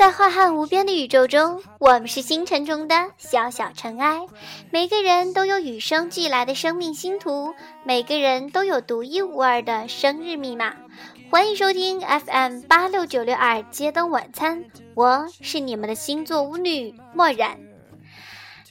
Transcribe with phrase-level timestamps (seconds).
[0.00, 4.26] 在浩瀚无边的宇宙中，我们是星辰中的小小尘埃。
[4.70, 7.52] 每个人都有与生俱来的生命星图，
[7.84, 10.74] 每个人都有独一无二的生日密码。
[11.30, 14.64] 欢迎收听 FM 八六九六二街灯晚餐，
[14.94, 17.58] 我是你们的星座巫女墨染。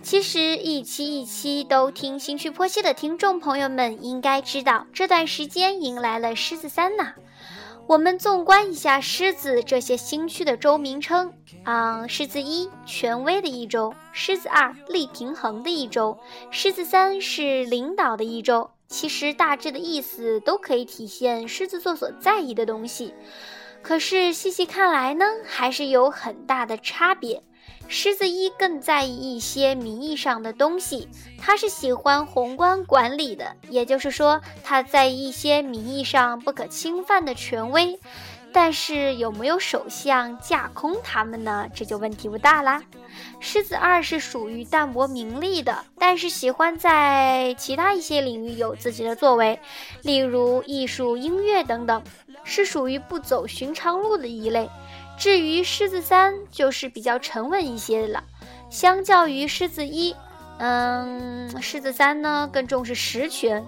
[0.02, 7.14] 其实一期一期都听心绪剖析的听众朋友们应该知道，这段时间迎来了狮子三呐。
[7.90, 16.16] 我们纵观一下狮子这些星区的州名称啊，狮子一权威的一周，狮子二力平衡的一周，
[16.52, 18.70] 狮子三是领导的一周。
[18.88, 23.16] 其实大致的意思都可以体现狮子座所在意的东西，
[23.82, 27.42] 可是细细看来呢，还是有很大的差别。
[27.92, 31.10] 狮子一更在意一些名义上的东西，
[31.40, 38.00] 他是喜欢宏观管理的，也就是说，他在意一些名义上不可侵犯的权威。
[38.52, 41.68] 但是有没有首相架空他们呢？
[41.74, 42.82] 这就问题不大啦。
[43.40, 49.60] 狮子二是属于淡泊名利的，但是喜欢在其他一些领域有自己的作为，
[50.02, 52.02] 例如艺术、音乐等等，
[52.44, 54.68] 是属于不走寻常路的一类。
[55.20, 58.24] 至于狮子三，就是比较沉稳一些的了。
[58.70, 60.16] 相较于狮子一，
[60.60, 63.66] 嗯，狮子三呢更重视实权，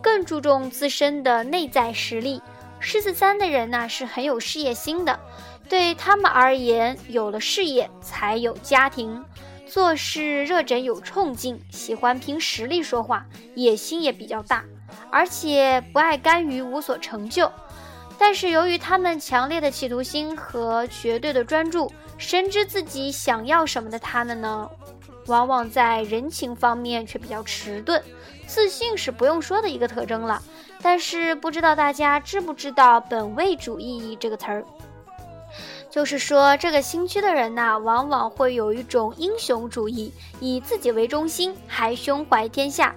[0.00, 2.40] 更注重自身的内在实力。
[2.80, 5.20] 狮子三的人呢是很有事业心的，
[5.68, 9.22] 对他们而言，有了事业才有家庭，
[9.66, 14.64] 做事热忱有冲劲，喜欢凭实力说话，野心也比较大，
[15.10, 17.52] 而且不爱甘于无所成就。
[18.18, 24.70] 但是由于他们强烈的企图心和绝对的专注，深知自己想要什么的他们呢，
[25.26, 28.02] 往往在人情方面却比较迟钝。
[28.46, 30.40] 自信是不用说的一个特征了，
[30.80, 34.64] 但是不知道大家知不知道本位主义这个词儿？
[35.90, 42.94] 就是说这个新区的人呐，往往会有一种英雄主义，以自己为中心，还胸怀天下。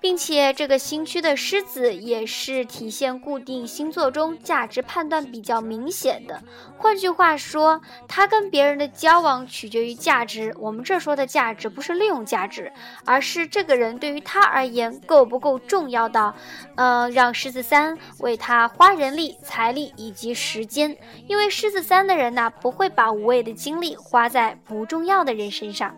[0.00, 6.40] 并且这个星区的狮子也是体现固定星座中价值判断比较明显的。
[6.76, 10.54] 换句话说，他跟别人的交往取决于价值。
[10.58, 12.72] 我们这说的价值不是利用价值，
[13.04, 16.34] 而是这个人对于他而言够不够重要到，
[16.76, 20.96] 呃，让狮子三为他花人力、财力以及时间。
[21.26, 25.96] 因为狮子三的人呢，不会把无谓的精力花在不重要的人身上。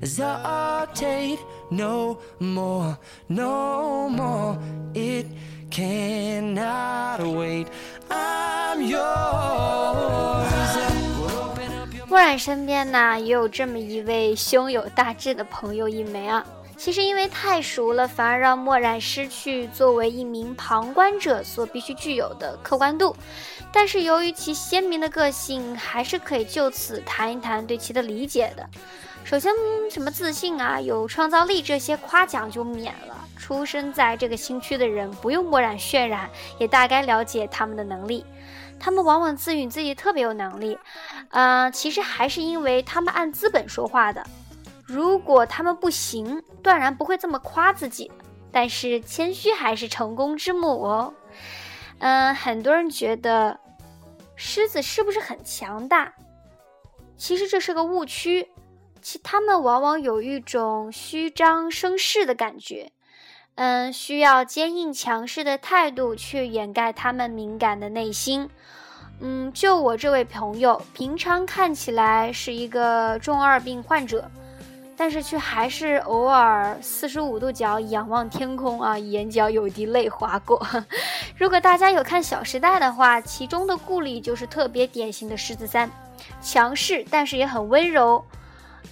[0.00, 1.38] Hesitate
[1.70, 2.96] no more,
[3.28, 4.58] no more.
[4.94, 5.26] It
[5.70, 7.66] cannot wait.
[8.08, 10.56] I'm yours.
[12.08, 16.46] 墨染身边呢，也有这么一位胸有大志的朋友一枚啊。
[16.78, 23.16] 其实因为太熟了，反而让墨染失去作为一名旁观者所必须具有的客观度。
[23.72, 28.68] 但是由于其鲜明的个性，还是可以就此谈一谈对其的理解的。
[29.26, 29.52] 首先，
[29.90, 33.24] 什么自信啊、有创造力这些夸奖就免了。
[33.36, 38.24] 出生在这个新区的人，不用墨染渲染，也大概了解他们的能力。
[38.78, 40.78] 他们往往自诩自己特别有能力，
[41.30, 44.24] 呃，其实还是因为他们按资本说话的。
[44.84, 48.08] 如果他们不行，断然不会这么夸自己。
[48.52, 51.12] 但是谦虚还是成功之母哦。
[51.98, 53.58] 嗯，很多人觉得
[54.36, 56.12] 狮子是不是很强大？
[57.16, 58.48] 其实这是个误区。
[59.08, 62.90] 其他们往往有一种虚张声势的感觉，
[63.54, 68.50] 嗯，需要坚硬强势的态度去掩盖他们敏感的内心。
[69.20, 74.28] 嗯，就我这位朋友，平常看起来是一个中二病患者，
[74.96, 80.60] 但是却还是偶尔四十五度角仰望天空啊，眼角有滴泪划过。
[81.38, 85.88] 如果大家有看《小时代》的话，其中的顾里就是特别典型的狮子三，
[86.42, 88.20] 强势但是也很温柔。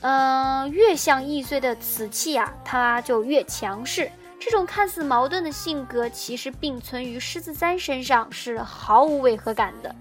[0.07, 4.13] 嗯，越像易碎的瓷器啊，它就越强势。
[4.39, 9.95] 这种看似矛盾的性格，其实并存于狮子三身上，是毫无违和感的。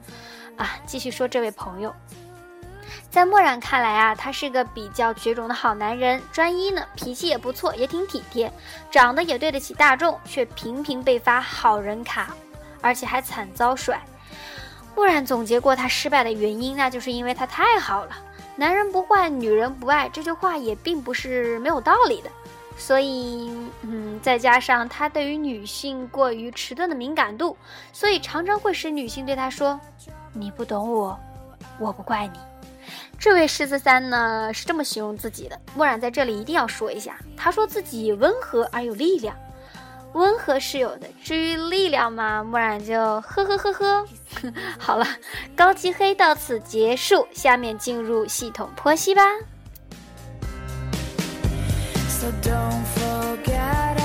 [0.57, 1.95] 啊，继续说这位朋友，
[3.09, 6.21] 在墨染看来啊，他是个比较绝种的好男人。
[6.33, 8.51] 专一呢，脾气也不错，也挺体贴，
[8.91, 12.35] 长得也对得起大众，却频频被发好人卡，
[12.81, 14.03] 而且还惨遭甩。
[14.97, 18.11] 墨染总结过他失败的原因，那就是因为他太好了。
[18.55, 22.29] 男人不坏，女人不爱，这句话也并不是没有道理的。
[22.75, 23.51] 所以，
[23.81, 27.55] 嗯，再加上他对于女性过于迟钝的敏感度，
[27.91, 29.79] 所以常常会使女性对他说
[30.33, 31.19] ：“你不懂我，
[31.79, 32.39] 我不怪你。”
[33.19, 35.59] 这位狮子三呢是这么形容自己的。
[35.75, 39.35] 墨染在这里一定要说一下，他说自己温和而有力量，
[40.13, 44.05] 温和是有的，至于力量嘛，木染就呵呵呵呵。
[44.77, 45.05] 好了，
[45.55, 49.23] 高级黑到此结束，下面进入系统剖析吧。
[52.07, 54.02] so don't forget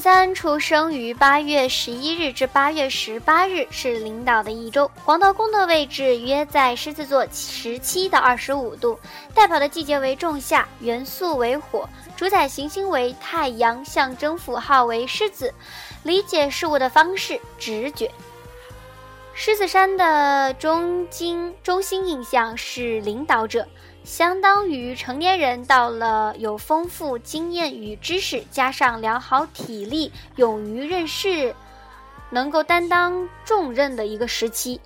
[0.00, 4.90] 三出生于八月十一日至八月十八日，是领导的一周。
[5.04, 8.98] 黄道宫的位置约在狮子座十七到二十五度，
[9.34, 11.86] 代表的季节为仲夏，元素为火，
[12.16, 15.52] 主宰行星为太阳，象征符号为狮子。
[16.02, 18.10] 理解事物的方式，直觉。
[19.34, 23.66] 狮子山的中经中心印象是领导者。
[24.04, 31.54] 相当于成年人到了有丰富经验与知识，加上良好体力，勇于任事，
[32.30, 34.80] 能够担当重任的一个时期。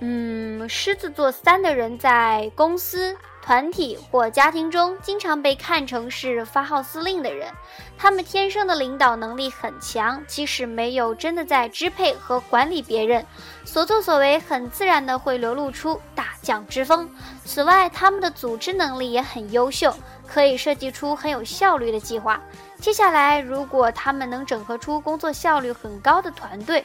[0.00, 3.16] 嗯，狮子座三的人在公司。
[3.40, 7.50] 团体或家庭中，经常被看成是发号司令的人。
[7.96, 13.24] 他们天生的领导能力很强，即使没有真的在支配和管理别人，
[13.64, 17.08] 所作所为很自然的会流露出大蒋之峰。
[17.44, 19.94] 此外，他们的组织能力也很优秀，
[20.26, 22.40] 可以设计出很有效率的计划。
[22.80, 26.84] 接下来，如果他们能整合出工作效率很高的团队。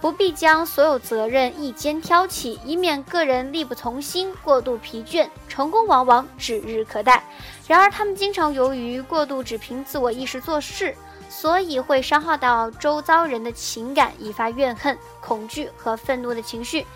[0.00, 7.24] 不必将所有责任一肩挑起，以免个人力不从心、过度疲倦，成功往往指日可待。
[7.66, 10.94] 然而，他们经常由于过度只凭自我意识做事，
[11.28, 16.86] 所以会伤害到周遭人的情感，引发怨恨、恐惧和愤怒的情绪。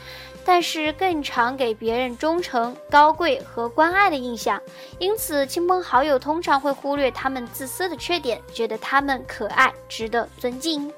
[0.44, 4.60] 但是，更常给别人忠诚、高贵和关爱的印象。
[4.98, 10.92] 因此，亲朋好友通常会忽略他们自私的缺点，觉得他们可爱、值得尊敬。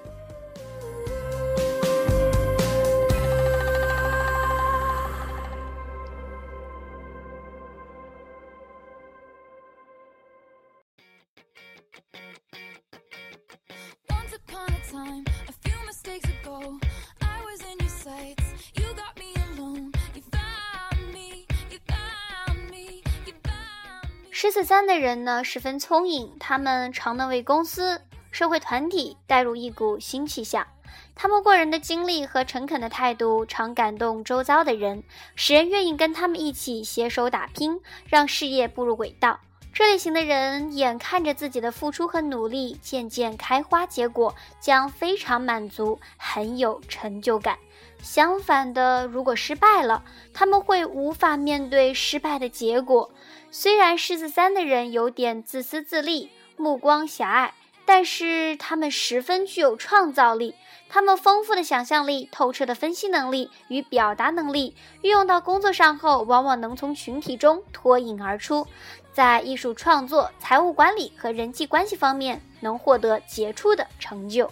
[24.45, 27.99] 狮子三的人呢，十分聪颖，他们常能为公司、
[28.31, 30.67] 社会团体带入一股新气象。
[31.15, 35.03] 他们过人的经历和诚恳的态度，常感动周遭的人，
[35.35, 39.41] 使人愿意跟他们一起携手打拼，让事业步入轨道。
[39.73, 47.57] 这类型的人，眼看着自己的付出和努力渐渐开花结果，将非常满足，很有成就感。
[48.03, 53.11] 相反的，如果失败了，他们会无法面对失败的结果。
[53.51, 57.55] 虽然狮子三的人有点自私自利、目光狭隘，
[57.87, 60.55] 但是他们十分具有创造力。
[60.89, 68.67] 他们丰富的想象力、透彻的分析能力与表达能力，运用到工作上后，往往能从群体中脱颖而出，
[69.13, 74.49] 在艺术创作、财务管理和人际关系方面，能获得杰出的成就。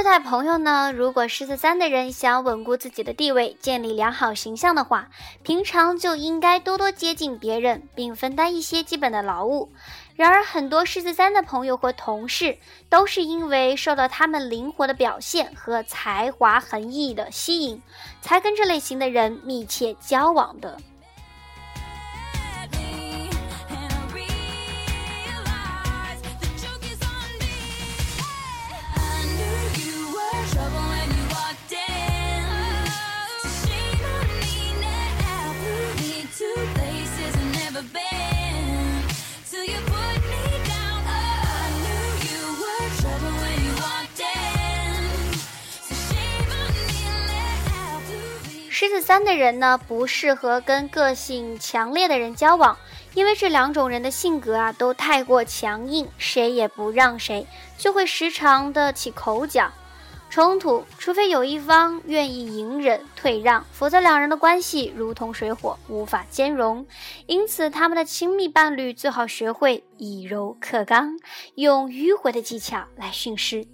[0.00, 5.10] 对待朋友呢，如果狮子三的人想稳固自己的地位，建立良好形象的话，
[5.42, 9.70] 平常就应该多多接近别人，并分担一些基本的劳务。
[10.16, 12.56] 然而，很多狮子三的朋友和同事
[12.88, 17.82] 都是因为受到他们灵活的表现和才华横溢的吸引，
[18.22, 20.78] 才跟这类型的人密切交往的。
[48.80, 52.78] 狮子三的人呢，不适合跟个性强烈的人交往，
[53.12, 57.46] 因为这两种人的性格啊，都太过强硬，谁也不让谁，
[57.76, 59.70] 就会时常的起口角、
[60.30, 60.82] 冲突。
[60.98, 66.86] 除非有一方愿意隐忍退让，否则两人的关系如同水火，无法兼容。
[67.26, 71.18] 因此，他们的亲密伴侣最好学会以柔克刚，
[71.54, 73.66] 用迂回的技巧来训狮。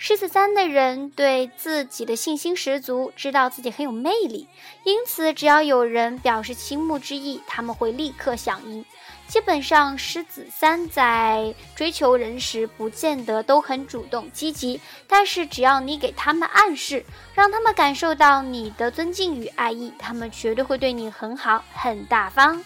[0.00, 4.46] 狮子三的人对自己的信心十足，知道自己很有魅力，
[4.84, 8.84] 因此只要有人表示倾慕之意，他们会立刻响应。
[9.26, 22.64] 基本上，狮子三在追求人时不见得都很主动积极，但是只要你给他们暗示，让他们感受到你的尊敬与爱意，他们绝对会对你很好、很大方。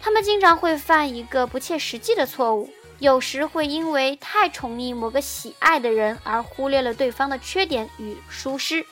[0.00, 2.68] 他们经常会犯一个不切实际的错误。
[2.98, 8.84] 有时会因为太宠溺某个喜爱的人而忽略了对方的缺点与疏失，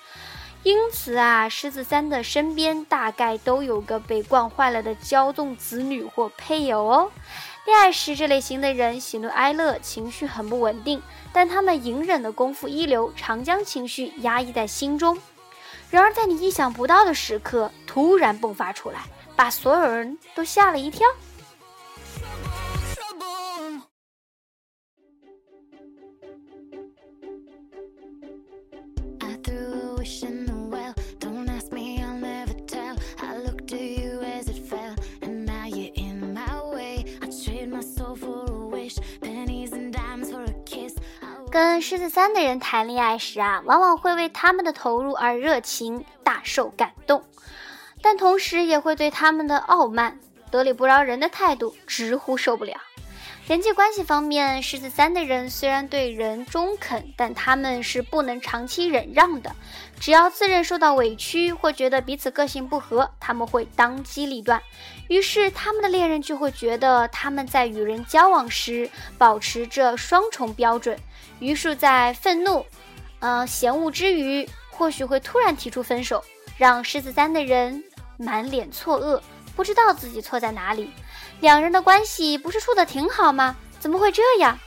[0.62, 7.10] 因此啊，狮子三的身边大概都有个被惯坏了的骄纵子女或配偶哦。
[7.64, 15.18] 恋爱时，这类型的人喜怒哀乐，情绪很不稳定，但他们隐忍的功夫一流，常将情绪压抑在心中。
[15.90, 19.00] 然而，在你意想不到的时刻，突然迸发出来，
[19.34, 21.04] 把所有人都吓了一跳。
[41.88, 47.22] 狮子三的人谈恋爱时啊，往往会为他们的投入而热情大受感动，
[48.02, 50.18] 但同时也会对他们的傲慢、
[50.50, 52.74] 得理不饶人的态度直呼受不了。
[53.46, 59.54] 人际关系方面，狮子三的人虽然对人中肯，但他们是不能长期忍让的。
[60.00, 64.60] 只要自认受到委屈或觉得彼此个性不合，他们会当机立断。
[65.06, 70.98] 于是，他们的恋人就会觉得他们在与人交往时保持着双重标准，
[71.38, 72.66] 于是，在愤怒、
[73.20, 76.20] 呃嫌恶之余，或许会突然提出分手，
[76.58, 77.84] 让狮子三的人
[78.16, 79.20] 满脸错愕，
[79.54, 80.90] 不知道自己错在哪里。
[81.40, 83.56] 两人的关系不是处的挺好吗？
[83.78, 84.58] 怎么会这样？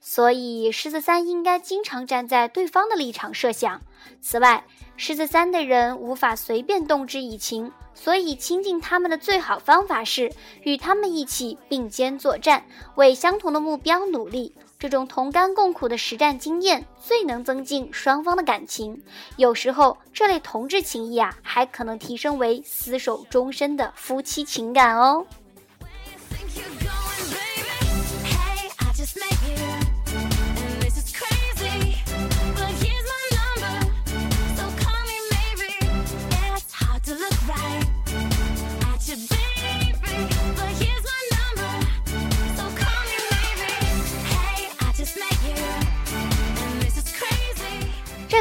[0.00, 3.80] 所以狮子三应该经常站在对方的立场设想。
[4.20, 4.64] 此外，
[4.96, 14.54] 狮子三的人无法随便动之以情，所以亲近他们的最好方法是与他们一起并肩作战，为相同的目标努力。
[14.78, 19.02] 这种同甘共苦的实战经验最能增进双方的感情。
[19.36, 25.26] 有时候，这类同志情谊啊，还可能提升为厮守终身的夫妻情感哦。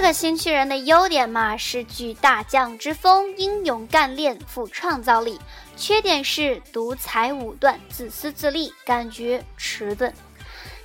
[0.09, 5.39] 个新区人的优点嘛，是具大将之风，英勇干练，富创造力。
[5.77, 10.11] 缺点是独裁武断，自私自利，感觉迟钝。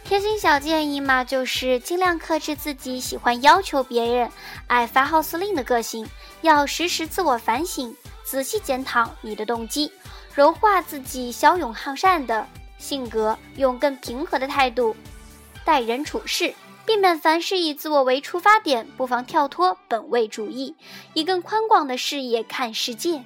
[0.05, 4.31] 贴心小建议嘛，就是尽量克制自己喜欢要求别人、
[4.67, 6.07] 爱发号司令的个性，
[6.43, 9.91] 要时时自我反省，仔细检讨你的动机，
[10.35, 14.95] 柔化自己骁勇好善的性格，用更平和的态度
[15.65, 16.55] 待人处事。
[16.87, 20.75] 避免凡事以自我为出发点，不妨跳脱本位主义，
[21.15, 23.25] 以更宽广的视野看世界。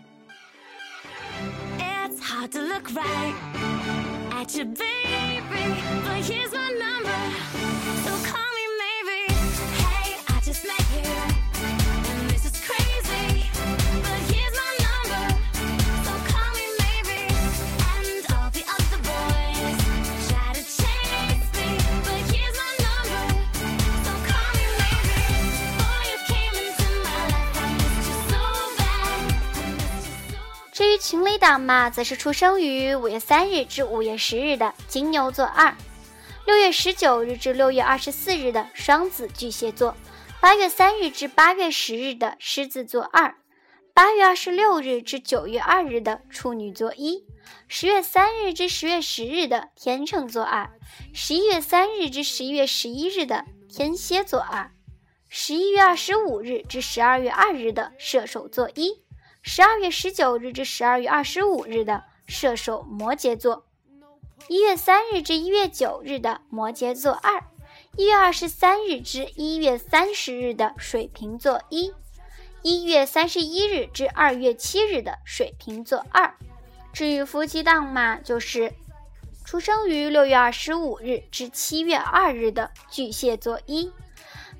[31.48, 35.74] 情侣档嘛，则是出生于五月三日至五月十日的金牛座二，
[36.46, 39.96] 六月十九日至六月二十四日的双子巨蟹座，
[40.42, 43.34] 八月三日至八月十日的狮子座二，
[43.94, 47.24] 八月二十六日至九月二日的处女座一，
[47.66, 50.70] 十月三日至十月十日的天秤座二，
[51.14, 54.70] 十一月三日至十一月十一日的天蝎座二，
[55.30, 59.07] 十一月二十五日至十二月二日的射手座一。
[59.50, 63.64] 十二月十九日至十二月二十五日的射手摩羯座，
[64.46, 67.42] 一月三日至一月九日的摩羯座二，
[67.96, 71.94] 一月二十三日至一月三十日的水瓶座一，
[72.60, 76.30] 一月三十一日至二月七日的水瓶座二。
[76.92, 78.70] 至于夫妻档嘛，就是
[79.46, 83.90] 出生于六月二十五日至七月二日的巨蟹座一，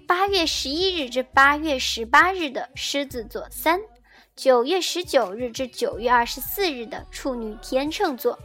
[0.06, 3.78] 八月十一日至八月十八日的狮子座三。
[4.38, 8.38] 九月十九日至九月二十四日的处女天秤座，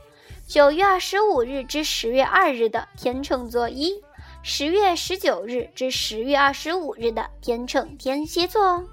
[0.48, 4.02] 九月二十五日至十月二日的天秤座一，
[4.42, 8.84] 十月十九日至十月二十五日的天秤天蝎座哦。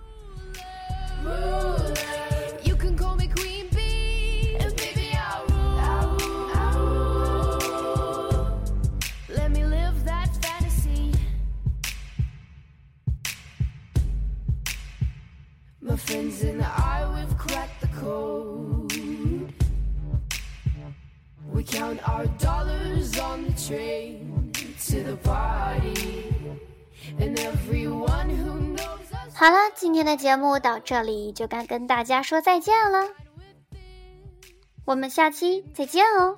[29.40, 33.08] 好了，今天的节目到这里就该跟大家说再见了，
[34.84, 36.36] 我们下期再见哦。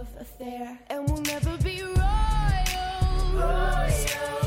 [0.00, 1.94] love affair, and we'll never be royal.
[3.34, 4.39] royal.